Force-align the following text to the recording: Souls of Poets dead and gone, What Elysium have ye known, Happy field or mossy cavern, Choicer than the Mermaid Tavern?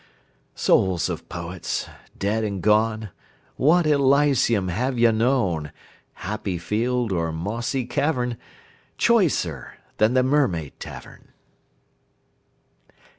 Souls 0.55 1.09
of 1.09 1.29
Poets 1.29 1.87
dead 2.17 2.43
and 2.43 2.63
gone, 2.63 3.11
What 3.55 3.85
Elysium 3.85 4.69
have 4.69 4.97
ye 4.97 5.11
known, 5.11 5.71
Happy 6.25 6.57
field 6.57 7.11
or 7.11 7.31
mossy 7.31 7.85
cavern, 7.85 8.37
Choicer 8.97 9.75
than 9.97 10.15
the 10.15 10.23
Mermaid 10.23 10.73
Tavern? 10.79 11.33